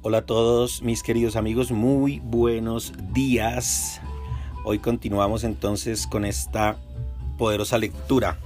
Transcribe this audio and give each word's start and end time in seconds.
Hola 0.00 0.18
a 0.18 0.26
todos 0.26 0.80
mis 0.80 1.02
queridos 1.02 1.34
amigos, 1.34 1.72
muy 1.72 2.20
buenos 2.20 2.92
días. 3.12 4.00
Hoy 4.64 4.78
continuamos 4.78 5.42
entonces 5.42 6.06
con 6.06 6.24
esta 6.24 6.76
poderosa 7.36 7.78
lectura, 7.78 8.38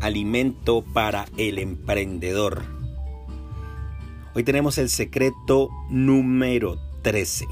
Alimento 0.00 0.82
para 0.82 1.26
el 1.36 1.60
Emprendedor. 1.60 2.64
Hoy 4.34 4.42
tenemos 4.42 4.76
el 4.78 4.90
secreto 4.90 5.70
número 5.90 6.80
13. 7.02 7.46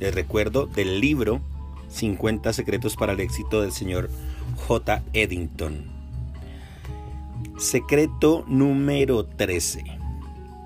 Les 0.00 0.14
recuerdo 0.14 0.66
del 0.66 1.00
libro 1.00 1.40
50 1.88 2.52
secretos 2.52 2.94
para 2.94 3.14
el 3.14 3.20
éxito 3.20 3.62
del 3.62 3.72
señor 3.72 4.10
J. 4.66 5.02
Eddington. 5.14 5.86
Secreto 7.56 8.44
número 8.46 9.24
13. 9.24 9.82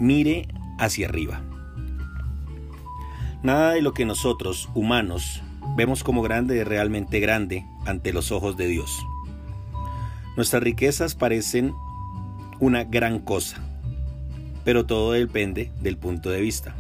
Mire 0.01 0.49
hacia 0.79 1.09
arriba. 1.09 1.43
Nada 3.43 3.73
de 3.73 3.83
lo 3.83 3.93
que 3.93 4.05
nosotros, 4.05 4.69
humanos, 4.75 5.43
vemos 5.77 6.05
como 6.05 6.23
grande 6.23 6.61
es 6.61 6.67
realmente 6.67 7.19
grande 7.19 7.67
ante 7.87 8.13
los 8.13 8.31
ojos 8.31 8.57
de 8.57 8.69
Dios. 8.69 9.05
Nuestras 10.37 10.63
riquezas 10.63 11.15
parecen 11.15 11.75
una 12.61 12.85
gran 12.85 13.19
cosa, 13.19 13.61
pero 14.65 14.87
todo 14.87 15.13
depende 15.13 15.73
del 15.81 15.99
punto 15.99 16.31
de 16.31 16.41
vista. 16.41 16.77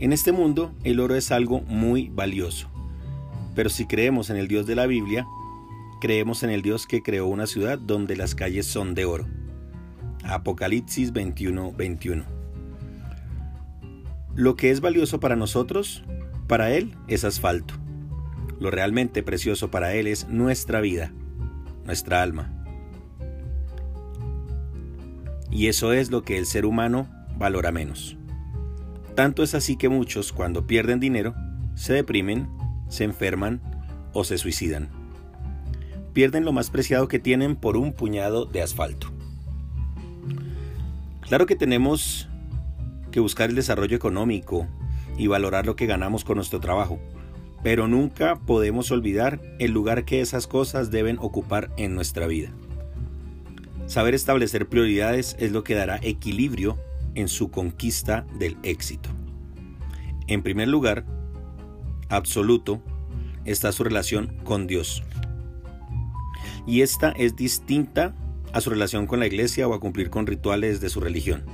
En 0.00 0.12
este 0.12 0.32
mundo 0.32 0.74
el 0.82 0.98
oro 0.98 1.14
es 1.14 1.30
algo 1.30 1.60
muy 1.62 2.08
valioso, 2.08 2.68
pero 3.54 3.70
si 3.70 3.86
creemos 3.86 4.30
en 4.30 4.36
el 4.36 4.48
Dios 4.48 4.66
de 4.66 4.74
la 4.74 4.86
Biblia, 4.86 5.26
creemos 6.00 6.42
en 6.42 6.50
el 6.50 6.62
Dios 6.62 6.86
que 6.86 7.02
creó 7.02 7.26
una 7.26 7.46
ciudad 7.46 7.78
donde 7.78 8.16
las 8.16 8.34
calles 8.34 8.66
son 8.66 8.94
de 8.94 9.04
oro. 9.04 9.26
Apocalipsis 10.24 11.12
21, 11.12 11.72
21. 11.72 12.33
Lo 14.36 14.56
que 14.56 14.70
es 14.70 14.80
valioso 14.80 15.20
para 15.20 15.36
nosotros, 15.36 16.02
para 16.48 16.72
Él 16.72 16.96
es 17.06 17.24
asfalto. 17.24 17.74
Lo 18.58 18.72
realmente 18.72 19.22
precioso 19.22 19.70
para 19.70 19.94
Él 19.94 20.08
es 20.08 20.28
nuestra 20.28 20.80
vida, 20.80 21.12
nuestra 21.84 22.20
alma. 22.20 22.52
Y 25.52 25.68
eso 25.68 25.92
es 25.92 26.10
lo 26.10 26.22
que 26.22 26.36
el 26.36 26.46
ser 26.46 26.66
humano 26.66 27.08
valora 27.38 27.70
menos. 27.70 28.16
Tanto 29.14 29.44
es 29.44 29.54
así 29.54 29.76
que 29.76 29.88
muchos, 29.88 30.32
cuando 30.32 30.66
pierden 30.66 30.98
dinero, 30.98 31.36
se 31.76 31.92
deprimen, 31.92 32.48
se 32.88 33.04
enferman 33.04 33.62
o 34.12 34.24
se 34.24 34.36
suicidan. 34.36 34.88
Pierden 36.12 36.44
lo 36.44 36.52
más 36.52 36.70
preciado 36.70 37.06
que 37.06 37.20
tienen 37.20 37.54
por 37.54 37.76
un 37.76 37.92
puñado 37.92 38.46
de 38.46 38.62
asfalto. 38.62 39.12
Claro 41.20 41.46
que 41.46 41.54
tenemos 41.54 42.28
que 43.14 43.20
buscar 43.20 43.48
el 43.48 43.54
desarrollo 43.54 43.96
económico 43.96 44.66
y 45.16 45.28
valorar 45.28 45.66
lo 45.66 45.76
que 45.76 45.86
ganamos 45.86 46.24
con 46.24 46.34
nuestro 46.34 46.58
trabajo, 46.58 46.98
pero 47.62 47.86
nunca 47.86 48.40
podemos 48.40 48.90
olvidar 48.90 49.40
el 49.60 49.70
lugar 49.70 50.04
que 50.04 50.20
esas 50.20 50.48
cosas 50.48 50.90
deben 50.90 51.18
ocupar 51.20 51.70
en 51.76 51.94
nuestra 51.94 52.26
vida. 52.26 52.50
Saber 53.86 54.14
establecer 54.14 54.68
prioridades 54.68 55.36
es 55.38 55.52
lo 55.52 55.62
que 55.62 55.76
dará 55.76 56.00
equilibrio 56.02 56.76
en 57.14 57.28
su 57.28 57.52
conquista 57.52 58.26
del 58.36 58.56
éxito. 58.64 59.10
En 60.26 60.42
primer 60.42 60.66
lugar, 60.66 61.04
absoluto, 62.08 62.82
está 63.44 63.70
su 63.70 63.84
relación 63.84 64.38
con 64.42 64.66
Dios. 64.66 65.04
Y 66.66 66.82
esta 66.82 67.12
es 67.12 67.36
distinta 67.36 68.16
a 68.52 68.60
su 68.60 68.70
relación 68.70 69.06
con 69.06 69.20
la 69.20 69.28
iglesia 69.28 69.68
o 69.68 69.74
a 69.74 69.78
cumplir 69.78 70.10
con 70.10 70.26
rituales 70.26 70.80
de 70.80 70.88
su 70.88 70.98
religión. 70.98 71.44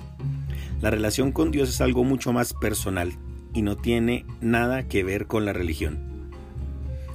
La 0.80 0.90
relación 0.90 1.32
con 1.32 1.50
Dios 1.50 1.68
es 1.68 1.80
algo 1.80 2.04
mucho 2.04 2.32
más 2.32 2.54
personal 2.54 3.12
y 3.52 3.62
no 3.62 3.76
tiene 3.76 4.24
nada 4.40 4.88
que 4.88 5.04
ver 5.04 5.26
con 5.26 5.44
la 5.44 5.52
religión. 5.52 6.30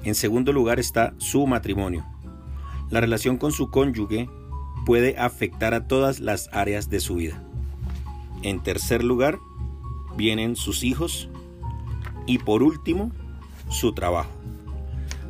En 0.03 0.13
segundo 0.13 0.53
lugar 0.53 0.79
está 0.79 1.15
su 1.17 1.47
matrimonio. 1.47 2.05
La 2.91 3.01
relación 3.01 3.37
con 3.37 3.51
su 3.51 3.71
cónyuge 3.71 4.29
puede 4.85 5.17
afectar 5.17 5.73
a 5.73 5.87
todas 5.87 6.19
las 6.19 6.47
áreas 6.51 6.89
de 6.89 6.99
su 6.99 7.15
vida. 7.15 7.43
En 8.43 8.61
tercer 8.61 9.03
lugar 9.03 9.39
vienen 10.15 10.55
sus 10.55 10.83
hijos 10.83 11.29
y 12.27 12.37
por 12.37 12.61
último 12.61 13.11
su 13.69 13.93
trabajo. 13.93 14.29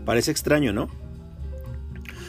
Parece 0.06 0.31
extraño, 0.31 0.74
¿no? 0.74 0.90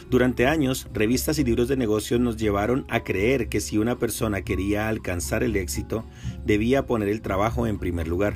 Durante 0.09 0.47
años, 0.47 0.87
revistas 0.93 1.39
y 1.41 1.45
libros 1.45 1.67
de 1.67 1.77
negocios 1.77 2.21
nos 2.21 2.37
llevaron 2.37 2.87
a 2.89 3.03
creer 3.03 3.49
que 3.49 3.61
si 3.61 3.77
una 3.77 3.99
persona 3.99 4.43
quería 4.43 4.89
alcanzar 4.89 5.43
el 5.43 5.57
éxito, 5.57 6.05
debía 6.45 6.87
poner 6.87 7.09
el 7.09 7.23
trabajo 7.23 7.67
en 7.67 7.79
primer 7.79 8.07
lugar. 8.07 8.35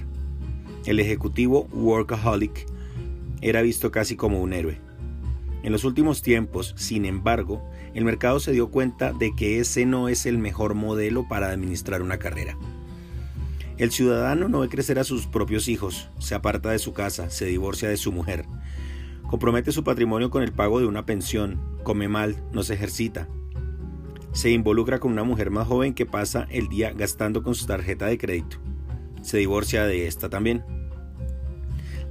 El 0.84 0.98
ejecutivo 0.98 1.69
workaholic 1.72 2.66
era 3.41 3.62
visto 3.62 3.92
casi 3.92 4.16
como 4.16 4.42
un 4.42 4.53
héroe. 4.53 4.80
En 5.62 5.70
los 5.70 5.84
últimos 5.84 6.22
tiempos, 6.22 6.75
sin 6.76 7.04
embargo, 7.04 7.62
el 7.94 8.04
mercado 8.04 8.41
se 8.41 8.50
dio 8.50 8.70
cuenta 8.70 9.12
de 9.12 9.34
que 9.36 9.60
ese 9.60 9.86
no 9.86 10.09
es 10.09 10.26
el 10.26 10.38
mejor 10.38 10.75
modelo 10.75 11.28
para 11.28 11.50
administrar 11.50 12.03
una 12.03 12.19
carrera. 12.19 12.56
El 13.78 13.92
ciudadano 13.92 14.48
no 14.48 14.60
ve 14.60 14.69
crecer 14.69 14.98
a 14.98 15.04
sus 15.04 15.26
propios 15.26 15.69
hijos, 15.69 16.09
se 16.19 16.34
aparta 16.34 16.70
de 16.70 16.78
su 16.78 16.92
casa, 16.92 17.30
se 17.30 17.47
divorcia 17.47 17.88
de 17.88 17.97
su 17.97 18.10
mujer, 18.10 18.44
compromete 19.30 19.70
su 19.70 19.84
patrimonio 19.84 20.28
con 20.28 20.42
el 20.42 20.50
pago 20.50 20.80
de 20.80 20.86
una 20.86 21.06
pensión, 21.06 21.60
come 21.84 22.08
mal, 22.08 22.42
no 22.52 22.64
se 22.64 22.74
ejercita. 22.74 23.28
Se 24.32 24.50
involucra 24.50 24.98
con 24.98 25.12
una 25.12 25.22
mujer 25.22 25.50
más 25.52 25.68
joven 25.68 25.94
que 25.94 26.04
pasa 26.04 26.48
el 26.50 26.68
día 26.68 26.92
gastando 26.92 27.44
con 27.44 27.54
su 27.54 27.64
tarjeta 27.64 28.06
de 28.06 28.18
crédito. 28.18 28.56
Se 29.22 29.38
divorcia 29.38 29.86
de 29.86 30.08
esta 30.08 30.28
también. 30.28 30.64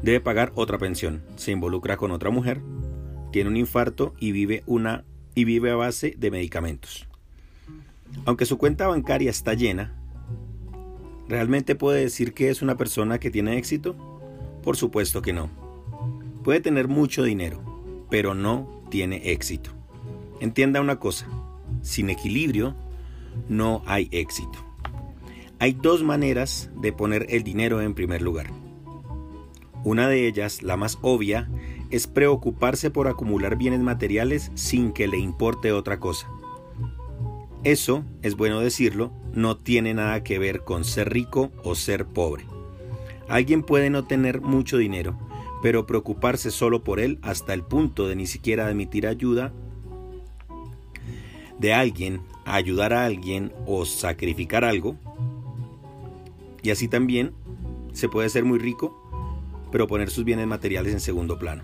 Debe 0.02 0.22
pagar 0.22 0.54
otra 0.56 0.78
pensión. 0.78 1.22
Se 1.36 1.52
involucra 1.52 1.98
con 1.98 2.12
otra 2.12 2.30
mujer. 2.30 2.62
Tiene 3.34 3.50
un 3.50 3.58
infarto 3.58 4.14
y 4.18 4.32
vive 4.32 4.64
una 4.66 5.04
y 5.36 5.44
vive 5.44 5.72
a 5.72 5.76
base 5.76 6.16
de 6.18 6.32
medicamentos. 6.32 7.06
Aunque 8.24 8.46
su 8.46 8.58
cuenta 8.58 8.88
bancaria 8.88 9.30
está 9.30 9.56
llena, 9.56 9.94
¿realmente 11.28 11.76
puede 11.76 12.00
decir 12.00 12.34
que 12.34 12.50
es 12.50 12.62
una 12.62 12.78
persona 12.78 13.20
que 13.20 13.30
tiene 13.30 13.58
éxito? 13.58 13.98
Por 14.64 14.78
supuesto 14.78 15.22
que 15.22 15.34
no. 15.34 15.69
Puede 16.50 16.62
tener 16.62 16.88
mucho 16.88 17.22
dinero, 17.22 17.62
pero 18.10 18.34
no 18.34 18.82
tiene 18.90 19.34
éxito. 19.34 19.70
Entienda 20.40 20.82
una 20.82 20.98
cosa, 20.98 21.28
sin 21.84 22.10
equilibrio 22.10 22.76
no 23.48 23.84
hay 23.86 24.10
éxito. 24.12 24.58
Hay 25.60 25.74
dos 25.74 26.02
maneras 26.02 26.72
de 26.82 26.92
poner 26.92 27.28
el 27.30 27.44
dinero 27.44 27.84
en 27.84 27.94
primer 27.94 28.24
lugar. 28.24 28.48
Una 29.84 30.08
de 30.08 30.28
ellas, 30.28 30.64
la 30.64 30.76
más 30.76 30.98
obvia, 31.04 31.48
es 31.92 32.08
preocuparse 32.08 32.90
por 32.90 33.08
acumular 33.08 33.56
bienes 33.56 33.82
materiales 33.82 34.52
sin 34.56 34.92
que 34.92 35.08
le 35.08 35.20
importe 35.20 35.72
otra 35.72 36.00
cosa. 36.00 36.28
Eso, 37.64 38.04
es 38.24 38.36
bueno 38.36 38.60
decirlo, 38.60 39.12
no 39.36 39.56
tiene 39.56 39.94
nada 39.94 40.24
que 40.24 40.40
ver 40.40 40.64
con 40.64 40.84
ser 40.84 41.14
rico 41.14 41.52
o 41.64 41.76
ser 41.76 42.08
pobre. 42.08 42.46
Alguien 43.28 43.62
puede 43.62 43.92
no 43.92 44.06
tener 44.06 44.42
mucho 44.42 44.80
dinero, 44.80 45.16
pero 45.62 45.86
preocuparse 45.86 46.52
solo 46.52 46.84
por 46.84 47.00
él 47.00 47.20
hasta 47.22 47.54
el 47.54 47.64
punto 47.64 48.08
de 48.08 48.16
ni 48.16 48.28
siquiera 48.28 48.68
admitir 48.68 49.08
ayuda 49.08 49.54
de 51.60 51.74
alguien, 51.74 52.22
ayudar 52.46 52.94
a 52.94 53.06
alguien 53.06 53.52
o 53.66 53.86
sacrificar 53.86 54.64
algo. 54.64 54.96
Y 56.64 56.72
así 56.72 56.88
también 56.88 57.34
se 57.94 58.10
puede 58.10 58.30
ser 58.30 58.46
muy 58.46 58.60
rico, 58.60 58.96
pero 59.72 59.88
poner 59.88 60.10
sus 60.10 60.24
bienes 60.24 60.48
materiales 60.48 60.94
en 60.94 61.00
segundo 61.00 61.38
plano. 61.38 61.64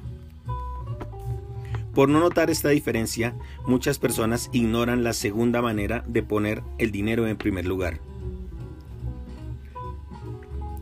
Por 1.94 2.10
no 2.10 2.20
notar 2.20 2.50
esta 2.50 2.70
diferencia, 2.70 3.36
muchas 3.66 4.00
personas 4.00 4.50
ignoran 4.52 5.06
la 5.06 5.14
segunda 5.14 5.62
manera 5.62 6.04
de 6.08 6.24
poner 6.24 6.62
el 6.78 6.92
dinero 6.92 7.26
en 7.26 7.38
primer 7.38 7.66
lugar. 7.66 8.02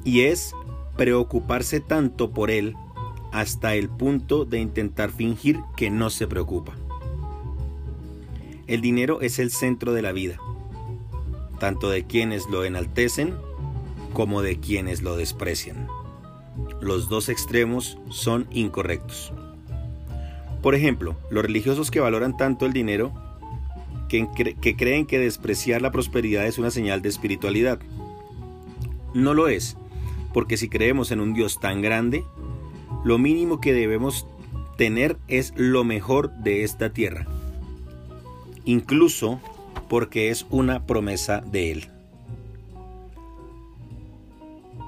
Y 0.03 0.21
es 0.21 0.55
preocuparse 0.97 1.79
tanto 1.79 2.31
por 2.31 2.49
él 2.49 2.75
hasta 3.33 3.73
el 3.73 3.89
punto 3.89 4.45
de 4.45 4.59
intentar 4.59 5.11
fingir 5.11 5.59
que 5.75 5.89
no 5.89 6.11
se 6.11 6.27
preocupa. 6.27 6.73
El 8.67 8.79
dinero 8.79 9.21
es 9.21 9.39
el 9.39 9.49
centro 9.49 9.91
de 9.91 10.03
la 10.03 10.11
vida, 10.11 10.37
tanto 11.59 11.89
de 11.89 12.05
quienes 12.05 12.47
lo 12.47 12.63
enaltecen 12.63 13.33
como 14.13 14.43
de 14.43 14.59
quienes 14.59 15.01
lo 15.01 15.17
desprecian. 15.17 15.87
Los 16.79 17.09
dos 17.09 17.27
extremos 17.27 17.97
son 18.09 18.47
incorrectos. 18.51 19.33
Por 20.61 20.75
ejemplo, 20.75 21.17
los 21.31 21.43
religiosos 21.43 21.89
que 21.89 21.99
valoran 21.99 22.37
tanto 22.37 22.67
el 22.67 22.71
dinero 22.71 23.11
que, 24.09 24.27
que, 24.61 24.75
creen 24.75 25.07
que 25.07 25.17
despreciar 25.17 25.81
la 25.81 25.91
prosperidad 25.91 26.45
es 26.45 26.59
una 26.59 26.69
señal 26.69 27.01
de 27.01 27.09
espiritualidad. 27.09 27.79
No 29.15 29.33
lo 29.33 29.47
es, 29.47 29.75
porque 30.33 30.55
si 30.55 30.69
creemos 30.69 31.11
en 31.11 31.19
un 31.19 31.33
Dios 31.33 31.59
tan 31.59 31.81
grande, 31.81 32.23
lo 33.03 33.17
mínimo 33.17 33.59
que 33.59 33.73
debemos 33.73 34.27
tener 34.77 35.17
es 35.27 35.53
lo 35.55 35.83
mejor 35.83 36.31
de 36.37 36.63
esta 36.63 36.91
tierra, 36.91 37.27
incluso 38.65 39.39
porque 39.89 40.29
es 40.29 40.45
una 40.49 40.85
promesa 40.85 41.41
de 41.41 41.71
Él. 41.71 41.87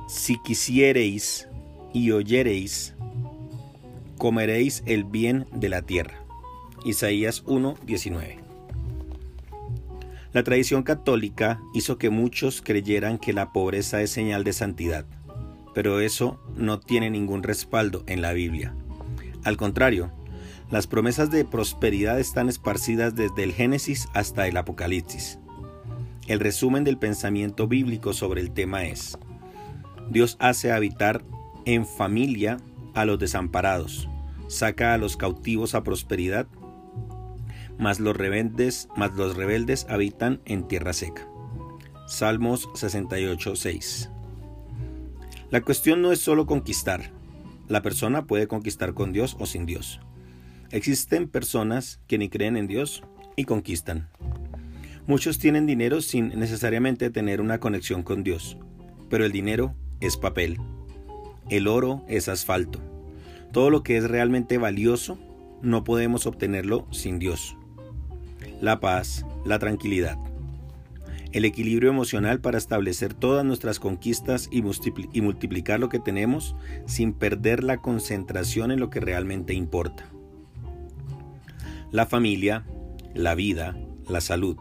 Si 0.08 0.38
quisiereis 0.44 1.48
y 1.94 2.12
oyereis, 2.12 2.94
comeréis 4.18 4.84
el 4.86 5.04
bien 5.04 5.46
de 5.52 5.70
la 5.70 5.82
tierra. 5.82 6.16
Isaías 6.86 7.44
1:19. 7.46 8.38
La 10.32 10.44
tradición 10.44 10.84
católica 10.84 11.62
hizo 11.74 11.98
que 11.98 12.10
muchos 12.10 12.62
creyeran 12.62 13.18
que 13.18 13.34
la 13.34 13.52
pobreza 13.54 14.02
es 14.02 14.12
señal 14.12 14.44
de 14.44 14.54
santidad, 14.54 15.06
pero 15.76 16.00
eso 16.00 16.40
no 16.56 16.80
tiene 16.80 17.12
ningún 17.12 17.44
respaldo 17.44 18.04
en 18.08 18.24
la 18.24 18.34
Biblia. 18.34 18.74
Al 19.44 19.58
contrario, 19.58 20.12
las 20.72 20.88
promesas 20.88 21.30
de 21.30 21.46
prosperidad 21.46 22.20
están 22.20 22.50
esparcidas 22.50 23.14
desde 23.14 23.44
el 23.44 23.54
Génesis 23.54 24.08
hasta 24.16 24.48
el 24.48 24.58
Apocalipsis. 24.58 25.38
El 26.26 26.40
resumen 26.40 26.84
del 26.84 26.98
pensamiento 26.98 27.68
bíblico 27.68 28.14
sobre 28.14 28.42
el 28.42 28.50
tema 28.50 28.86
es, 28.86 29.20
Dios 30.10 30.38
hace 30.40 30.72
habitar 30.72 31.24
en 31.66 31.86
familia 31.86 32.58
a 32.96 33.06
los 33.06 33.20
desamparados, 33.20 34.10
saca 34.48 34.96
a 34.96 34.98
los 34.98 35.18
cautivos 35.18 35.76
a 35.76 35.84
prosperidad 35.84 36.48
mas 37.78 38.00
los 38.00 38.16
rebeldes, 38.16 38.88
los 39.16 39.36
rebeldes 39.36 39.86
habitan 39.90 40.42
en 40.46 40.68
tierra 40.68 40.94
seca. 40.94 41.28
Salmos 42.08 42.70
68, 42.76 43.56
6. 43.56 44.12
La 45.56 45.62
cuestión 45.62 46.02
no 46.02 46.12
es 46.12 46.20
solo 46.20 46.46
conquistar. 46.46 47.14
La 47.70 47.82
persona 47.82 48.26
puede 48.26 48.46
conquistar 48.46 48.94
con 48.94 49.14
Dios 49.14 49.38
o 49.40 49.46
sin 49.46 49.66
Dios. 49.66 50.02
Existen 50.70 51.30
personas 51.30 52.02
que 52.08 52.18
ni 52.18 52.28
creen 52.28 52.58
en 52.58 52.68
Dios 52.68 53.04
y 53.38 53.46
conquistan. 53.46 54.10
Muchos 55.08 55.40
tienen 55.40 55.66
dinero 55.66 56.02
sin 56.02 56.38
necesariamente 56.38 57.10
tener 57.10 57.40
una 57.40 57.62
conexión 57.62 58.04
con 58.04 58.22
Dios, 58.22 58.58
pero 59.10 59.24
el 59.24 59.32
dinero 59.32 59.74
es 60.02 60.18
papel. 60.18 60.58
El 61.50 61.70
oro 61.70 62.04
es 62.10 62.28
asfalto. 62.28 62.82
Todo 63.54 63.70
lo 63.70 63.82
que 63.82 63.96
es 63.96 64.10
realmente 64.10 64.58
valioso 64.58 65.18
no 65.62 65.86
podemos 65.86 66.26
obtenerlo 66.26 66.86
sin 66.92 67.18
Dios 67.18 67.56
la 68.62 68.80
paz, 68.80 69.26
la 69.46 69.60
tranquilidad. 69.60 70.18
El 71.36 71.44
equilibrio 71.44 71.90
emocional 71.90 72.40
para 72.40 72.58
establecer 72.58 73.14
todas 73.14 73.44
nuestras 73.44 73.78
conquistas 73.78 74.48
y, 74.54 74.62
multiplicar 74.62 75.82
lo 75.82 75.90
que 75.90 76.00
tenemos 76.00 76.56
sin 76.86 77.12
perder 77.12 77.62
la 77.62 77.82
concentración 77.82 78.72
en 78.72 78.80
lo 78.80 78.90
que 78.90 79.02
realmente 79.02 79.54
importa. 79.54 80.06
La 81.92 82.06
familia, 82.06 82.66
la 83.14 83.36
vida, 83.36 83.78
la 84.08 84.22
salud. 84.22 84.56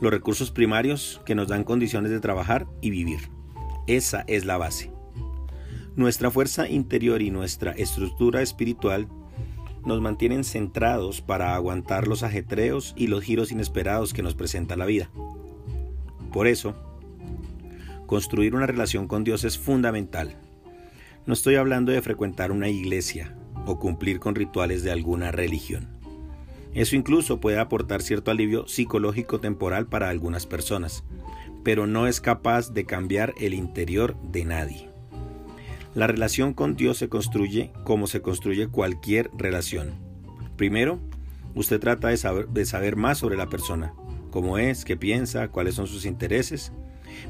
Los 0.00 0.10
recursos 0.10 0.50
primarios 0.50 1.20
que 1.24 1.36
nos 1.36 1.46
dan 1.46 1.62
condiciones 1.62 2.10
de 2.10 2.18
trabajar 2.18 2.66
y 2.80 2.90
vivir. 2.90 3.30
Esa 3.86 4.24
es 4.26 4.44
la 4.44 4.56
base. 4.56 4.90
Nuestra 5.94 6.28
fuerza 6.28 6.68
interior 6.68 7.22
y 7.22 7.30
nuestra 7.30 7.70
estructura 7.70 8.42
espiritual 8.42 9.06
nos 9.86 10.00
mantienen 10.00 10.42
centrados 10.42 11.20
para 11.20 11.54
aguantar 11.54 12.08
los 12.08 12.24
ajetreos 12.24 12.94
y 12.96 13.06
los 13.06 13.22
giros 13.22 13.52
inesperados 13.52 14.12
que 14.12 14.24
nos 14.24 14.34
presenta 14.34 14.74
la 14.74 14.86
vida. 14.86 15.08
Por 16.34 16.48
eso, 16.48 16.74
construir 18.08 18.56
una 18.56 18.66
relación 18.66 19.06
con 19.06 19.22
Dios 19.22 19.44
es 19.44 19.56
fundamental. 19.56 20.34
No 21.26 21.32
estoy 21.32 21.54
hablando 21.54 21.92
de 21.92 22.02
frecuentar 22.02 22.50
una 22.50 22.68
iglesia 22.68 23.36
o 23.66 23.78
cumplir 23.78 24.18
con 24.18 24.34
rituales 24.34 24.82
de 24.82 24.90
alguna 24.90 25.30
religión. 25.30 25.86
Eso 26.74 26.96
incluso 26.96 27.38
puede 27.38 27.60
aportar 27.60 28.02
cierto 28.02 28.32
alivio 28.32 28.66
psicológico 28.66 29.38
temporal 29.38 29.86
para 29.86 30.08
algunas 30.08 30.44
personas, 30.44 31.04
pero 31.62 31.86
no 31.86 32.08
es 32.08 32.20
capaz 32.20 32.74
de 32.74 32.84
cambiar 32.84 33.32
el 33.40 33.54
interior 33.54 34.16
de 34.32 34.44
nadie. 34.44 34.88
La 35.94 36.08
relación 36.08 36.52
con 36.52 36.74
Dios 36.74 36.98
se 36.98 37.08
construye 37.08 37.70
como 37.84 38.08
se 38.08 38.22
construye 38.22 38.66
cualquier 38.66 39.30
relación. 39.38 39.92
Primero, 40.56 40.98
usted 41.54 41.78
trata 41.78 42.08
de 42.08 42.16
saber, 42.66 42.96
más 42.96 43.18
sobre 43.18 43.36
la 43.36 43.46
persona, 43.46 43.94
cómo 44.34 44.58
es, 44.58 44.84
qué 44.84 44.96
piensa, 44.96 45.46
cuáles 45.46 45.76
son 45.76 45.86
sus 45.86 46.04
intereses. 46.04 46.72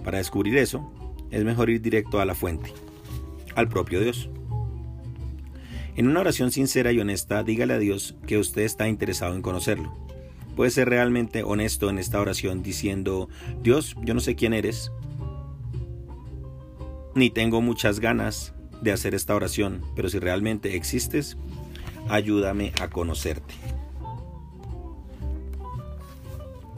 Para 0.02 0.16
descubrir 0.16 0.56
eso, 0.56 0.90
es 1.30 1.44
mejor 1.44 1.68
ir 1.68 1.82
directo 1.82 2.18
a 2.18 2.24
la 2.24 2.34
fuente, 2.34 2.72
al 3.54 3.68
propio 3.68 4.00
Dios. 4.00 4.30
En 5.96 6.08
una 6.08 6.20
oración 6.20 6.50
sincera 6.50 6.92
y 6.92 7.00
honesta, 7.00 7.42
dígale 7.42 7.74
a 7.74 7.78
Dios 7.78 8.16
que 8.26 8.38
usted 8.38 8.62
está 8.62 8.88
interesado 8.88 9.34
en 9.34 9.42
conocerlo. 9.42 9.94
Puede 10.56 10.70
ser 10.70 10.88
realmente 10.88 11.42
honesto 11.42 11.90
en 11.90 11.98
esta 11.98 12.18
oración 12.22 12.62
diciendo, 12.62 13.28
Dios, 13.62 13.96
yo 14.00 14.14
no 14.14 14.20
sé 14.20 14.34
quién 14.34 14.54
eres, 14.54 14.90
ni 17.14 17.28
tengo 17.28 17.60
muchas 17.60 18.00
ganas 18.00 18.54
de 18.80 18.92
hacer 18.92 19.14
esta 19.14 19.34
oración, 19.34 19.82
pero 19.94 20.08
si 20.08 20.18
realmente 20.18 20.74
existes, 20.74 21.36
ayúdame 22.08 22.72
a 22.80 22.88
conocerte. 22.88 23.73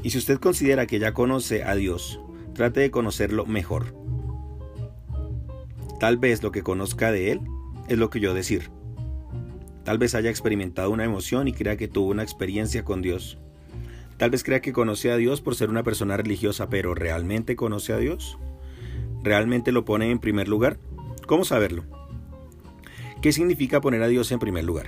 Y 0.07 0.11
si 0.11 0.19
usted 0.19 0.39
considera 0.39 0.87
que 0.87 1.01
ya 1.01 1.13
conoce 1.13 1.65
a 1.65 1.75
Dios, 1.75 2.21
trate 2.55 2.79
de 2.79 2.93
conocerlo 2.93 3.45
mejor. 3.45 3.93
Tal 5.99 6.17
vez 6.17 6.45
lo 6.45 6.53
que 6.53 6.63
conozca 6.63 7.11
de 7.11 7.33
Él 7.33 7.41
es 7.89 7.99
lo 7.99 8.09
que 8.09 8.21
yo 8.21 8.33
decir. 8.33 8.71
Tal 9.83 9.99
vez 9.99 10.15
haya 10.15 10.31
experimentado 10.31 10.91
una 10.93 11.03
emoción 11.03 11.49
y 11.49 11.53
crea 11.53 11.77
que 11.77 11.89
tuvo 11.89 12.13
una 12.13 12.23
experiencia 12.23 12.85
con 12.85 13.03
Dios. 13.03 13.39
Tal 14.17 14.31
vez 14.31 14.45
crea 14.45 14.61
que 14.61 14.73
conoce 14.73 15.11
a 15.11 15.17
Dios 15.17 15.41
por 15.41 15.57
ser 15.57 15.71
una 15.71 15.83
persona 15.83 16.17
religiosa, 16.17 16.69
pero 16.69 16.95
¿realmente 16.95 17.57
conoce 17.57 17.93
a 17.93 17.99
Dios? 17.99 18.39
¿Realmente 19.25 19.73
lo 19.73 19.85
pone 19.85 20.13
en 20.13 20.21
primer 20.21 20.47
lugar? 20.47 20.79
¿Cómo 21.27 21.45
saberlo? 21.45 21.83
¿Qué 23.23 23.33
significa 23.33 23.81
poner 23.81 24.05
a 24.05 24.07
Dios 24.07 24.31
en 24.31 24.39
primer 24.39 24.63
lugar? 24.63 24.87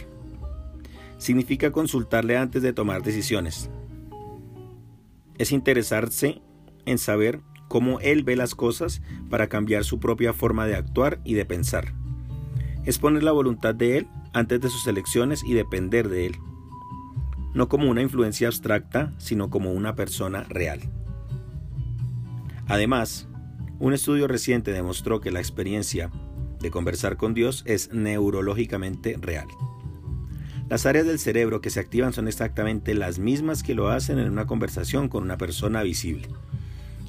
Significa 1.17 1.73
consultarle 1.73 2.37
antes 2.37 2.63
de 2.63 2.73
tomar 2.73 3.03
decisiones. 3.03 3.69
Es 5.39 5.53
interesarse 5.53 6.43
en 6.85 6.99
saber 6.99 7.41
cómo 7.69 8.01
Él 8.01 8.25
ve 8.25 8.37
las 8.37 8.55
cosas 8.55 9.03
para 9.31 9.49
cambiar 9.49 9.85
su 9.85 10.01
propia 10.01 10.33
forma 10.33 10.67
de 10.67 10.75
actuar 10.75 11.21
y 11.25 11.35
de 11.35 11.45
pensar. 11.45 11.95
Es 12.85 12.99
poner 12.99 13.23
la 13.23 13.33
voluntad 13.33 13.75
de 13.75 13.99
Él 13.99 14.09
antes 14.33 14.61
de 14.61 14.71
sus 14.71 14.87
elecciones 14.87 15.45
y 15.45 15.55
depender 15.55 16.09
de 16.09 16.27
Él. 16.27 16.37
No 17.55 17.69
como 17.69 17.91
una 17.91 18.03
influencia 18.03 18.49
abstracta, 18.49 19.15
sino 19.19 19.51
como 19.51 19.73
una 19.73 19.95
persona 19.95 20.45
real. 20.45 20.81
Además, 22.67 23.29
un 23.79 23.93
estudio 23.93 24.27
reciente 24.27 24.73
demostró 24.73 25.21
que 25.21 25.31
la 25.31 25.41
experiencia 25.41 26.11
de 26.61 26.71
conversar 26.71 27.17
con 27.17 27.33
Dios 27.35 27.63
es 27.67 27.93
neurológicamente 27.93 29.17
real. 29.21 29.47
Las 30.69 30.85
áreas 30.85 31.07
del 31.07 31.19
cerebro 31.19 31.63
que 31.63 31.71
se 31.71 31.81
activan 31.81 32.13
son 32.13 32.29
exactamente 32.29 32.95
las 32.95 33.19
mismas 33.19 33.63
que 33.63 33.75
lo 33.75 33.89
hacen 33.89 34.19
en 34.19 34.31
una 34.31 34.47
conversación 34.47 35.09
con 35.09 35.23
una 35.23 35.39
persona 35.39 35.83
visible. 35.83 36.29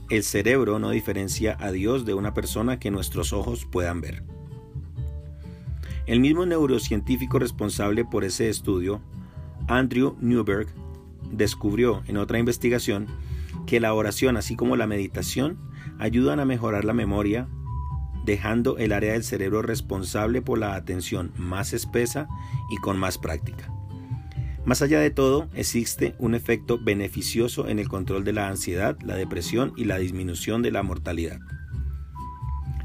El 0.09 0.23
cerebro 0.23 0.79
no 0.79 0.91
diferencia 0.91 1.57
a 1.59 1.71
Dios 1.71 2.05
de 2.05 2.13
una 2.13 2.33
persona 2.33 2.79
que 2.79 2.89
nuestros 2.89 3.33
ojos 3.33 3.65
puedan 3.65 3.99
ver. 3.99 4.23
El 6.07 6.21
mismo 6.21 6.45
neurocientífico 6.45 7.37
responsable 7.37 8.05
por 8.05 8.23
ese 8.23 8.49
estudio, 8.49 9.01
Andrew 9.67 10.15
Newberg, 10.21 10.67
descubrió 11.29 12.01
en 12.07 12.15
otra 12.15 12.39
investigación 12.39 13.07
que 13.67 13.81
la 13.81 13.93
oración 13.93 14.37
así 14.37 14.55
como 14.55 14.77
la 14.77 14.87
meditación 14.87 15.59
ayudan 15.99 16.39
a 16.39 16.45
mejorar 16.45 16.85
la 16.85 16.93
memoria, 16.93 17.47
dejando 18.29 18.77
el 18.77 18.91
área 18.91 19.13
del 19.13 19.24
cerebro 19.24 19.63
responsable 19.63 20.43
por 20.43 20.59
la 20.59 20.75
atención 20.75 21.31
más 21.36 21.74
espesa 21.74 22.27
y 22.69 22.77
con 22.77 22.95
más 22.95 23.17
práctica. 23.17 23.74
Más 24.65 24.83
allá 24.83 25.00
de 25.00 25.09
todo, 25.09 25.50
existe 25.55 26.13
un 26.19 26.36
efecto 26.36 26.77
beneficioso 26.77 27.67
en 27.67 27.79
el 27.79 27.89
control 27.89 28.24
de 28.24 28.33
la 28.33 28.48
ansiedad, 28.48 28.95
la 29.01 29.15
depresión 29.15 29.74
y 29.75 29.86
la 29.86 29.98
disminución 29.98 30.62
de 30.62 30.69
la 30.69 30.83
mortalidad. 30.83 31.39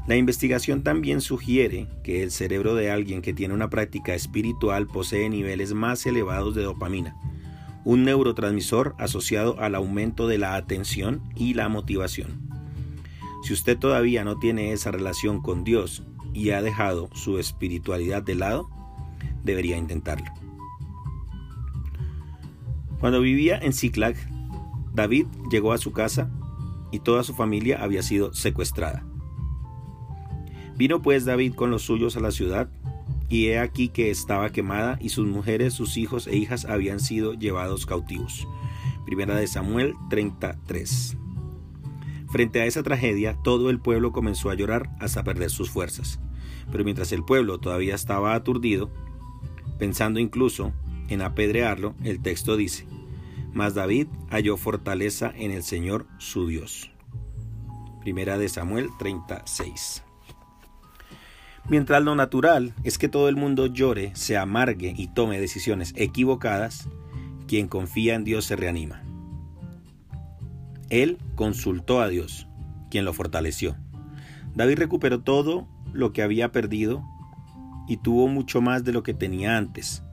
La 0.07 0.15
investigación 0.15 0.81
también 0.81 1.21
sugiere 1.21 1.87
que 2.03 2.23
el 2.23 2.31
cerebro 2.31 2.73
de 2.73 2.89
alguien 2.89 3.21
que 3.21 3.33
tiene 3.33 3.53
una 3.53 3.69
práctica 3.69 4.15
espiritual 4.15 4.87
posee 4.87 5.29
niveles 5.29 5.75
más 5.75 6.07
elevados 6.07 6.55
de 6.55 6.63
dopamina, 6.63 7.15
un 7.83 8.03
neurotransmisor 8.03 8.95
asociado 8.97 9.59
al 9.59 9.75
aumento 9.75 10.27
de 10.27 10.39
la 10.39 10.55
atención 10.55 11.21
y 11.35 11.53
la 11.53 11.69
motivación. 11.69 12.54
Si 13.45 13.53
usted 13.53 13.77
todavía 13.77 14.23
no 14.23 14.39
tiene 14.39 14.71
esa 14.71 14.89
relación 14.89 15.39
con 15.39 15.63
Dios 15.63 16.01
y 16.33 16.49
ha 16.49 16.63
dejado 16.63 17.11
su 17.13 17.37
espiritualidad 17.37 18.23
de 18.23 18.33
lado, 18.33 18.71
debería 19.43 19.77
intentarlo. 19.77 20.25
Cuando 22.99 23.21
vivía 23.21 23.59
en 23.59 23.71
Ziklag, 23.71 24.15
David 24.95 25.27
llegó 25.51 25.73
a 25.73 25.77
su 25.77 25.91
casa 25.91 26.31
y 26.91 27.01
toda 27.01 27.21
su 27.21 27.35
familia 27.35 27.83
había 27.83 28.01
sido 28.01 28.33
secuestrada. 28.33 29.05
Vino 30.75 31.03
pues 31.03 31.23
David 31.23 31.53
con 31.53 31.69
los 31.69 31.83
suyos 31.83 32.17
a 32.17 32.21
la 32.21 32.31
ciudad, 32.31 32.71
y 33.29 33.49
he 33.49 33.59
aquí 33.59 33.89
que 33.89 34.09
estaba 34.09 34.49
quemada, 34.49 34.97
y 34.99 35.09
sus 35.09 35.27
mujeres, 35.27 35.71
sus 35.75 35.97
hijos 35.97 36.25
e 36.25 36.35
hijas 36.35 36.65
habían 36.65 36.99
sido 36.99 37.35
llevados 37.35 37.85
cautivos. 37.85 38.47
Primera 39.05 39.35
de 39.35 39.45
Samuel 39.45 39.93
33. 40.09 41.17
Frente 42.35 42.59
a 42.59 42.65
esa 42.65 42.83
tragedia, 42.83 43.37
todo 43.45 43.69
el 43.69 43.79
pueblo 43.79 44.11
comenzó 44.11 44.49
a 44.49 44.55
llorar 44.55 44.89
hasta 44.99 45.23
perder 45.23 45.49
sus 45.49 45.69
fuerzas. 45.69 46.19
Pero 46.69 46.83
mientras 46.83 47.13
el 47.13 47.23
pueblo 47.23 47.59
todavía 47.61 47.95
estaba 47.95 48.35
aturdido, 48.35 48.91
pensando 49.79 50.19
incluso 50.19 50.73
en 51.07 51.21
apedrearlo, 51.21 51.95
el 52.03 52.21
texto 52.21 52.57
dice, 52.57 52.87
Mas 53.53 53.73
David 53.73 54.07
halló 54.29 54.57
fortaleza 54.57 55.31
en 55.33 55.51
el 55.51 55.63
Señor 55.63 56.07
su 56.17 56.45
Dios. 56.45 56.91
Primera 58.01 58.37
de 58.37 58.49
Samuel 58.49 58.89
36. 58.99 60.03
Mientras 61.69 62.03
lo 62.03 62.15
natural 62.15 62.73
es 62.83 62.97
que 62.97 63.07
todo 63.07 63.29
el 63.29 63.37
mundo 63.37 63.67
llore, 63.67 64.13
se 64.13 64.35
amargue 64.35 64.93
y 64.97 65.07
tome 65.07 65.39
decisiones 65.39 65.93
equivocadas, 65.95 66.89
quien 67.47 67.69
confía 67.69 68.13
en 68.13 68.25
Dios 68.25 68.43
se 68.43 68.57
reanima. 68.57 69.05
Él 70.89 71.17
consultó 71.35 72.01
a 72.01 72.07
Dios, 72.07 72.47
quien 72.89 73.05
lo 73.05 73.13
fortaleció. 73.13 73.75
David 74.55 74.77
recuperó 74.77 75.21
todo 75.21 75.67
lo 75.93 76.13
que 76.13 76.21
había 76.21 76.51
perdido 76.51 77.03
y 77.87 77.97
tuvo 77.97 78.27
mucho 78.27 78.61
más 78.61 78.83
de 78.83 78.93
lo 78.93 79.03
que 79.03 79.13
tenía 79.13 79.57
antes, 79.57 80.03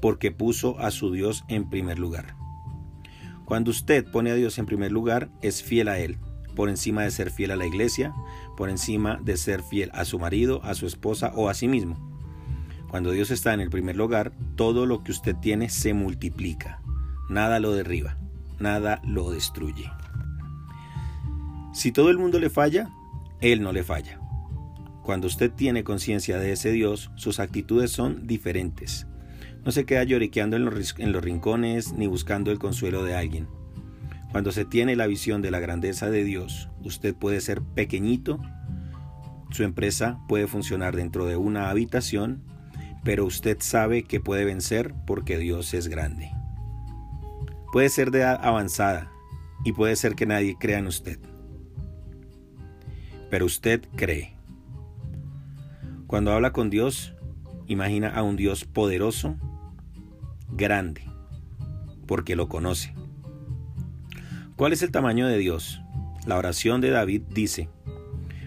porque 0.00 0.30
puso 0.30 0.78
a 0.78 0.90
su 0.90 1.12
Dios 1.12 1.44
en 1.48 1.68
primer 1.68 1.98
lugar. 1.98 2.36
Cuando 3.44 3.70
usted 3.70 4.04
pone 4.10 4.30
a 4.30 4.34
Dios 4.34 4.58
en 4.58 4.66
primer 4.66 4.92
lugar, 4.92 5.28
es 5.42 5.62
fiel 5.62 5.88
a 5.88 5.98
Él, 5.98 6.18
por 6.54 6.68
encima 6.68 7.02
de 7.02 7.10
ser 7.10 7.30
fiel 7.30 7.50
a 7.50 7.56
la 7.56 7.66
iglesia, 7.66 8.14
por 8.56 8.70
encima 8.70 9.18
de 9.22 9.36
ser 9.36 9.62
fiel 9.62 9.90
a 9.92 10.04
su 10.04 10.18
marido, 10.18 10.62
a 10.64 10.74
su 10.74 10.86
esposa 10.86 11.32
o 11.34 11.48
a 11.48 11.54
sí 11.54 11.68
mismo. 11.68 11.98
Cuando 12.90 13.10
Dios 13.10 13.30
está 13.30 13.52
en 13.52 13.60
el 13.60 13.70
primer 13.70 13.96
lugar, 13.96 14.32
todo 14.56 14.86
lo 14.86 15.02
que 15.02 15.10
usted 15.10 15.34
tiene 15.36 15.68
se 15.68 15.94
multiplica. 15.94 16.80
Nada 17.28 17.58
lo 17.58 17.72
derriba, 17.72 18.16
nada 18.58 19.00
lo 19.04 19.30
destruye. 19.30 19.90
Si 21.72 21.92
todo 21.92 22.10
el 22.10 22.18
mundo 22.18 22.38
le 22.38 22.50
falla, 22.50 22.90
Él 23.40 23.62
no 23.62 23.72
le 23.72 23.82
falla. 23.82 24.20
Cuando 25.02 25.26
usted 25.26 25.50
tiene 25.50 25.84
conciencia 25.84 26.38
de 26.38 26.52
ese 26.52 26.72
Dios, 26.72 27.10
sus 27.16 27.40
actitudes 27.40 27.90
son 27.90 28.26
diferentes. 28.26 29.06
No 29.64 29.72
se 29.72 29.84
queda 29.84 30.04
lloriqueando 30.04 30.56
en 30.56 30.64
los, 30.64 30.94
en 30.98 31.12
los 31.12 31.22
rincones 31.22 31.92
ni 31.92 32.06
buscando 32.06 32.50
el 32.50 32.58
consuelo 32.58 33.02
de 33.04 33.14
alguien. 33.14 33.48
Cuando 34.30 34.50
se 34.50 34.64
tiene 34.64 34.96
la 34.96 35.06
visión 35.06 35.42
de 35.42 35.50
la 35.50 35.60
grandeza 35.60 36.10
de 36.10 36.24
Dios, 36.24 36.68
usted 36.82 37.14
puede 37.14 37.40
ser 37.40 37.62
pequeñito, 37.62 38.40
su 39.50 39.62
empresa 39.62 40.18
puede 40.26 40.46
funcionar 40.46 40.96
dentro 40.96 41.26
de 41.26 41.36
una 41.36 41.70
habitación, 41.70 42.42
pero 43.04 43.24
usted 43.24 43.58
sabe 43.60 44.02
que 44.02 44.20
puede 44.20 44.44
vencer 44.44 44.94
porque 45.06 45.38
Dios 45.38 45.74
es 45.74 45.88
grande. 45.88 46.32
Puede 47.74 47.90
ser 47.90 48.10
de 48.10 48.20
edad 48.20 48.40
avanzada 48.42 49.12
y 49.66 49.72
puede 49.72 49.96
ser 49.96 50.14
que 50.14 50.24
nadie 50.24 50.56
crea 50.58 50.78
en 50.78 50.86
usted 50.86 51.18
pero 53.34 53.46
usted 53.46 53.82
cree. 53.96 54.32
Cuando 56.06 56.32
habla 56.32 56.52
con 56.52 56.70
Dios, 56.70 57.14
imagina 57.66 58.08
a 58.10 58.22
un 58.22 58.36
Dios 58.36 58.64
poderoso, 58.64 59.34
grande, 60.52 61.02
porque 62.06 62.36
lo 62.36 62.48
conoce. 62.48 62.94
¿Cuál 64.54 64.72
es 64.72 64.82
el 64.82 64.92
tamaño 64.92 65.26
de 65.26 65.38
Dios? 65.38 65.80
La 66.26 66.38
oración 66.38 66.80
de 66.80 66.90
David 66.90 67.22
dice, 67.28 67.68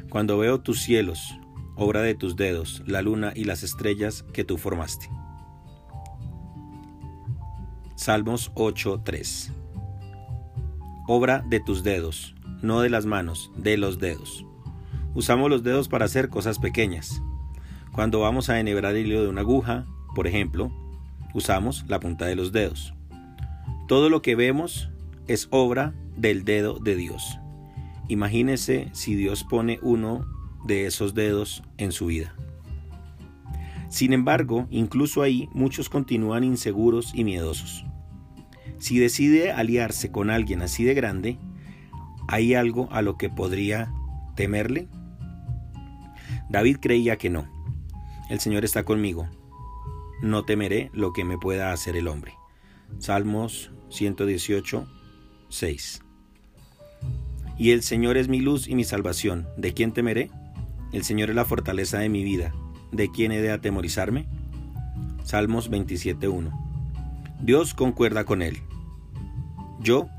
Cuando 0.09 0.37
veo 0.37 0.61
tus 0.61 0.81
cielos, 0.81 1.37
obra 1.75 2.01
de 2.01 2.15
tus 2.15 2.37
dedos, 2.37 2.81
la 2.85 3.01
luna 3.01 3.33
y 3.35 3.43
las 3.43 3.63
estrellas 3.63 4.23
que 4.31 4.45
tú 4.45 4.57
formaste. 4.57 5.09
Salmos 8.07 8.53
8:3 8.55 9.51
Obra 11.09 11.43
de 11.49 11.59
tus 11.59 11.83
dedos, 11.83 12.35
no 12.61 12.79
de 12.79 12.89
las 12.89 13.05
manos, 13.05 13.51
de 13.57 13.75
los 13.75 13.99
dedos. 13.99 14.45
Usamos 15.13 15.49
los 15.49 15.61
dedos 15.61 15.89
para 15.89 16.05
hacer 16.05 16.29
cosas 16.29 16.57
pequeñas. 16.57 17.21
Cuando 17.91 18.21
vamos 18.21 18.49
a 18.49 18.61
enhebrar 18.61 18.95
el 18.95 19.07
hilo 19.07 19.23
de 19.23 19.27
una 19.27 19.41
aguja, 19.41 19.85
por 20.15 20.25
ejemplo, 20.25 20.71
usamos 21.33 21.83
la 21.89 21.99
punta 21.99 22.25
de 22.27 22.37
los 22.37 22.53
dedos. 22.53 22.93
Todo 23.89 24.09
lo 24.09 24.21
que 24.21 24.37
vemos 24.37 24.89
es 25.27 25.49
obra 25.51 25.93
del 26.15 26.45
dedo 26.45 26.79
de 26.79 26.95
Dios. 26.95 27.39
Imagínese 28.07 28.87
si 28.93 29.15
Dios 29.15 29.43
pone 29.43 29.79
uno 29.81 30.25
de 30.65 30.85
esos 30.85 31.13
dedos 31.13 31.61
en 31.77 31.91
su 31.91 32.05
vida. 32.05 32.33
Sin 33.89 34.13
embargo, 34.13 34.65
incluso 34.71 35.23
ahí 35.23 35.49
muchos 35.51 35.89
continúan 35.89 36.45
inseguros 36.45 37.11
y 37.13 37.25
miedosos. 37.25 37.83
Si 38.79 38.99
decide 38.99 39.51
aliarse 39.51 40.11
con 40.11 40.29
alguien 40.29 40.61
así 40.61 40.83
de 40.83 40.93
grande, 40.93 41.37
¿hay 42.27 42.53
algo 42.53 42.89
a 42.91 43.01
lo 43.01 43.17
que 43.17 43.29
podría 43.29 43.91
temerle? 44.35 44.87
David 46.49 46.77
creía 46.79 47.17
que 47.17 47.29
no. 47.29 47.47
El 48.29 48.39
Señor 48.39 48.65
está 48.65 48.83
conmigo. 48.83 49.27
No 50.21 50.43
temeré 50.43 50.89
lo 50.93 51.13
que 51.13 51.23
me 51.23 51.37
pueda 51.37 51.71
hacer 51.71 51.95
el 51.95 52.07
hombre. 52.07 52.33
Salmos 52.99 53.71
118, 53.89 54.87
6. 55.49 56.01
Y 57.57 57.71
el 57.71 57.83
Señor 57.83 58.17
es 58.17 58.27
mi 58.27 58.39
luz 58.39 58.67
y 58.67 58.75
mi 58.75 58.83
salvación. 58.83 59.47
¿De 59.57 59.73
quién 59.73 59.91
temeré? 59.91 60.29
El 60.93 61.03
Señor 61.03 61.29
es 61.29 61.35
la 61.35 61.45
fortaleza 61.45 61.99
de 61.99 62.09
mi 62.09 62.23
vida. 62.23 62.53
¿De 62.91 63.09
quién 63.11 63.31
he 63.31 63.41
de 63.41 63.51
atemorizarme? 63.51 64.27
Salmos 65.23 65.69
27.1. 65.71 66.66
Dios 67.41 67.75
concuerda 67.75 68.25
con 68.25 68.41
él. 68.41 68.57
Yo, 69.79 70.09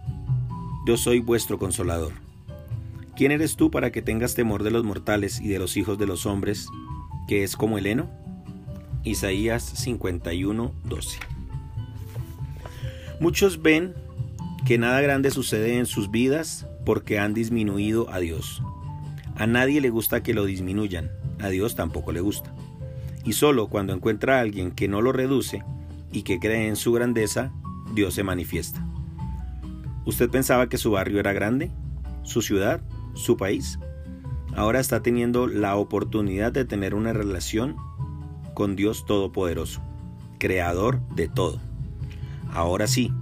yo 0.87 0.96
soy 0.96 1.18
vuestro 1.18 1.58
consolador. 1.58 2.12
¿Quién 3.16 3.32
eres 3.32 3.56
tú 3.56 3.72
para 3.72 3.90
que 3.90 4.02
tengas 4.02 4.37
temor 4.37 4.62
de 4.62 4.70
los 4.70 4.84
mortales 4.84 5.40
y 5.40 5.48
de 5.48 5.58
los 5.58 5.76
hijos 5.76 5.98
de 5.98 6.06
los 6.06 6.26
hombres, 6.26 6.68
que 7.26 7.42
es 7.42 7.56
como 7.56 7.76
el 7.76 7.87
heno? 7.87 8.08
Isaías 9.02 9.64
51, 9.64 10.72
12. 10.84 11.18
Muchos 13.18 13.62
ven 13.62 13.94
que 14.64 14.78
nada 14.78 15.00
grande 15.00 15.32
sucede 15.32 15.76
en 15.76 15.87
sus 15.87 16.12
vidas 16.12 16.68
porque 16.87 17.18
han 17.18 17.34
disminuido 17.34 18.08
a 18.10 18.20
Dios. 18.20 18.62
A 19.34 19.48
nadie 19.48 19.80
le 19.80 19.90
gusta 19.90 20.22
que 20.22 20.34
lo 20.34 20.44
disminuyan, 20.44 21.10
a 21.40 21.48
Dios 21.48 21.75
tampoco 21.75 22.12
le 22.12 22.20
gusta. 22.20 22.54
Y 23.25 23.32
solo 23.32 23.66
cuando 23.66 23.92
encuentra 23.92 24.38
a 24.38 24.40
alguien 24.40 24.70
que 24.70 24.87
no 24.87 25.02
lo 25.02 25.12
reduce 25.12 25.64
y 26.12 26.23
que 26.23 26.38
cree 26.38 26.69
en 26.69 26.77
su 26.77 26.93
grandeza, 26.93 27.53
Dios 27.95 28.15
se 28.15 28.23
manifiesta. 28.23 28.85
¿Usted 30.05 30.31
pensaba 30.31 30.69
que 30.69 30.79
su 30.79 30.91
barrio 30.91 31.21
era 31.21 31.33
grande? 31.33 31.71
¿Su 32.23 32.43
ciudad? 32.43 32.83
su 33.19 33.37
país, 33.37 33.79
ahora 34.55 34.81
está 34.81 35.03
teniendo 35.03 35.47
la 35.47 35.77
oportunidad 35.77 36.53
de 36.53 36.65
tener 36.65 36.95
una 36.95 37.12
relación 37.12 37.77
con 38.55 38.77
Dios 38.77 39.05
Todopoderoso, 39.07 39.83
Creador 40.38 41.00
de 41.15 41.29
todo. 41.29 41.61
Ahora 42.53 42.87
sí, 42.87 43.12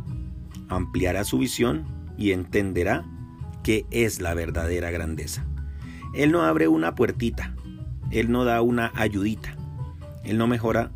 ampliará 0.68 1.24
su 1.24 1.38
visión 1.38 1.86
y 2.16 2.32
entenderá 2.32 3.04
qué 3.62 3.86
es 3.90 4.20
la 4.20 4.34
verdadera 4.34 4.90
grandeza. 4.90 5.44
Él 6.14 6.30
no 6.30 6.42
abre 6.42 6.68
una 6.68 6.94
puertita, 6.94 7.54
Él 8.10 8.30
no 8.30 8.44
da 8.44 8.62
una 8.62 8.92
ayudita, 8.94 9.56
Él 10.24 10.38
no 10.38 10.46
mejora 10.46 10.92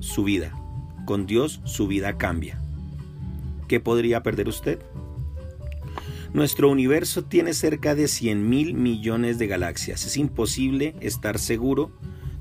su 0.00 0.22
vida. 0.22 0.52
Con 1.08 1.24
Dios 1.24 1.62
su 1.64 1.86
vida 1.86 2.18
cambia. 2.18 2.60
¿Qué 3.66 3.80
podría 3.80 4.22
perder 4.22 4.46
usted? 4.46 4.78
Nuestro 6.34 6.70
universo 6.70 7.24
tiene 7.24 7.54
cerca 7.54 7.94
de 7.94 8.08
100 8.08 8.46
mil 8.46 8.74
millones 8.74 9.38
de 9.38 9.46
galaxias. 9.46 10.04
Es 10.04 10.18
imposible 10.18 10.94
estar 11.00 11.38
seguro 11.38 11.90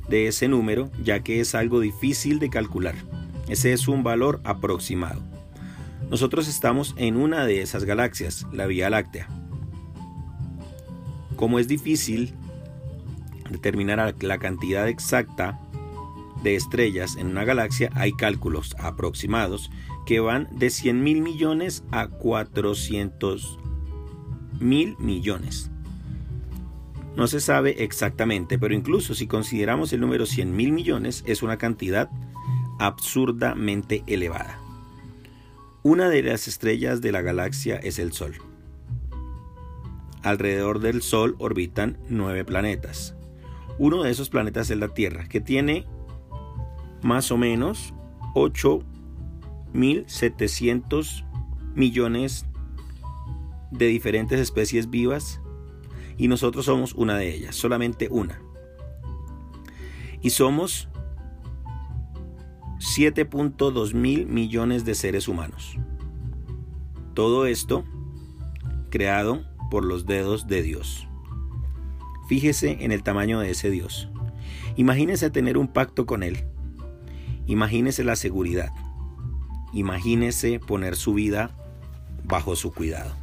de 0.09 0.27
ese 0.27 0.49
número 0.49 0.91
ya 1.01 1.21
que 1.21 1.39
es 1.39 1.55
algo 1.55 1.79
difícil 1.79 2.39
de 2.39 2.49
calcular. 2.49 2.95
Ese 3.47 3.71
es 3.71 3.87
un 3.87 4.03
valor 4.03 4.41
aproximado. 4.43 5.21
Nosotros 6.09 6.49
estamos 6.49 6.93
en 6.97 7.15
una 7.15 7.45
de 7.45 7.61
esas 7.61 7.85
galaxias, 7.85 8.45
la 8.51 8.67
Vía 8.67 8.89
Láctea. 8.89 9.29
Como 11.37 11.59
es 11.59 11.69
difícil 11.69 12.33
determinar 13.49 14.13
la 14.19 14.39
cantidad 14.39 14.89
exacta 14.89 15.57
de 16.47 16.55
estrellas 16.55 17.17
en 17.17 17.27
una 17.27 17.43
galaxia, 17.43 17.89
hay 17.93 18.13
cálculos 18.13 18.75
aproximados 18.79 19.69
que 20.05 20.21
van 20.21 20.47
de 20.51 20.69
100 20.69 21.03
mil 21.03 21.21
millones 21.21 21.83
a 21.91 22.07
400 22.07 23.59
mil 24.59 24.95
millones. 24.97 25.69
No 27.17 27.27
se 27.27 27.41
sabe 27.41 27.83
exactamente, 27.83 28.57
pero 28.57 28.73
incluso 28.73 29.13
si 29.13 29.27
consideramos 29.27 29.91
el 29.91 29.99
número 29.99 30.25
100 30.25 30.55
mil 30.55 30.71
millones, 30.71 31.23
es 31.27 31.43
una 31.43 31.57
cantidad 31.57 32.09
absurdamente 32.79 34.03
elevada. 34.07 34.59
Una 35.83 36.09
de 36.09 36.23
las 36.23 36.47
estrellas 36.47 37.01
de 37.01 37.11
la 37.11 37.21
galaxia 37.21 37.75
es 37.75 37.99
el 37.99 38.13
Sol. 38.13 38.35
Alrededor 40.23 40.79
del 40.79 41.01
Sol 41.01 41.35
orbitan 41.39 41.97
nueve 42.07 42.45
planetas. 42.45 43.15
Uno 43.79 44.03
de 44.03 44.11
esos 44.11 44.29
planetas 44.29 44.69
es 44.69 44.77
la 44.77 44.89
Tierra, 44.89 45.27
que 45.27 45.41
tiene 45.41 45.85
más 47.01 47.31
o 47.31 47.37
menos 47.37 47.93
8.700 48.33 51.23
millones 51.75 52.45
de 53.71 53.87
diferentes 53.87 54.39
especies 54.39 54.89
vivas 54.89 55.41
Y 56.17 56.29
nosotros 56.29 56.65
somos 56.65 56.93
una 56.93 57.17
de 57.17 57.33
ellas, 57.33 57.55
solamente 57.55 58.07
una. 58.09 58.41
Y 60.21 60.31
somos 60.31 60.89
7.2 62.79 63.93
mil 63.93 64.25
millones 64.25 64.83
de 64.83 64.95
seres 64.95 65.27
humanos. 65.27 65.77
Todo 67.13 67.45
esto 67.45 67.85
creado 68.89 69.45
por 69.69 69.85
los 69.85 70.05
dedos 70.05 70.47
de 70.47 70.63
Dios. 70.63 71.07
Fíjese 72.27 72.83
en 72.83 72.91
el 72.91 73.03
tamaño 73.03 73.39
de 73.39 73.51
ese 73.51 73.69
Dios. 73.69 74.09
Imagínese 74.75 75.29
tener 75.29 75.57
un 75.57 75.67
pacto 75.67 76.05
con 76.05 76.23
Él. 76.23 76.45
Imagínese 77.47 78.03
la 78.03 78.15
seguridad. 78.15 78.73
Imagínese 79.73 80.59
poner 80.59 80.95
su 80.95 81.13
vida 81.13 81.51
bajo 82.25 82.55
su 82.55 82.73
cuidado. 82.73 83.15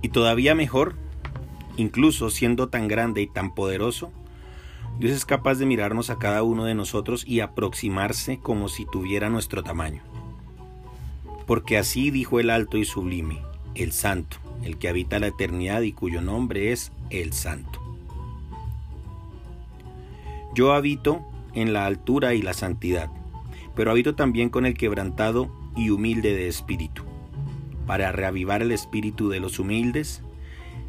Y 0.00 0.10
todavía 0.10 0.54
mejor, 0.54 0.94
incluso 1.76 2.30
siendo 2.30 2.68
tan 2.68 2.86
grande 2.86 3.20
y 3.22 3.26
tan 3.26 3.54
poderoso, 3.54 4.12
Dios 5.00 5.12
es 5.12 5.24
capaz 5.24 5.56
de 5.56 5.66
mirarnos 5.66 6.10
a 6.10 6.18
cada 6.18 6.42
uno 6.42 6.64
de 6.64 6.74
nosotros 6.74 7.24
y 7.26 7.40
aproximarse 7.40 8.38
como 8.38 8.68
si 8.68 8.84
tuviera 8.86 9.28
nuestro 9.28 9.62
tamaño. 9.62 10.02
Porque 11.46 11.78
así 11.78 12.10
dijo 12.10 12.40
el 12.40 12.50
alto 12.50 12.76
y 12.78 12.84
sublime, 12.84 13.42
el 13.74 13.92
santo, 13.92 14.36
el 14.62 14.78
que 14.78 14.88
habita 14.88 15.18
la 15.18 15.28
eternidad 15.28 15.82
y 15.82 15.92
cuyo 15.92 16.20
nombre 16.20 16.72
es 16.72 16.92
el 17.10 17.32
santo. 17.32 17.87
Yo 20.58 20.72
habito 20.72 21.24
en 21.54 21.72
la 21.72 21.86
altura 21.86 22.34
y 22.34 22.42
la 22.42 22.52
santidad, 22.52 23.12
pero 23.76 23.92
habito 23.92 24.16
también 24.16 24.50
con 24.50 24.66
el 24.66 24.74
quebrantado 24.74 25.52
y 25.76 25.90
humilde 25.90 26.34
de 26.34 26.48
espíritu, 26.48 27.04
para 27.86 28.10
reavivar 28.10 28.62
el 28.62 28.72
espíritu 28.72 29.28
de 29.28 29.38
los 29.38 29.60
humildes 29.60 30.20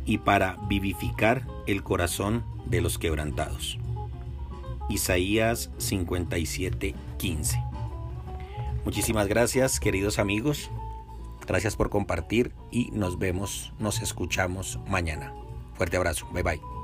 y 0.08 0.18
para 0.18 0.58
vivificar 0.68 1.46
el 1.68 1.84
corazón 1.84 2.44
de 2.66 2.82
los 2.82 2.98
quebrantados. 2.98 3.78
Isaías 4.90 5.70
57:15. 5.78 7.64
Muchísimas 8.86 9.28
gracias, 9.28 9.80
queridos 9.80 10.18
amigos. 10.18 10.72
Gracias 11.46 11.76
por 11.76 11.92
compartir 11.92 12.54
y 12.72 12.90
nos 12.90 13.20
vemos, 13.20 13.72
nos 13.78 14.02
escuchamos 14.02 14.80
mañana. 14.88 15.32
Fuerte 15.76 15.98
abrazo. 15.98 16.28
Bye 16.34 16.42
bye. 16.42 16.79